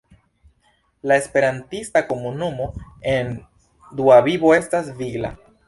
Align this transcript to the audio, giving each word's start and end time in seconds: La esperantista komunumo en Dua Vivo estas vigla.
La 1.03 1.15
esperantista 1.15 2.07
komunumo 2.07 2.71
en 3.17 3.31
Dua 4.01 4.19
Vivo 4.31 4.55
estas 4.59 4.93
vigla. 5.03 5.37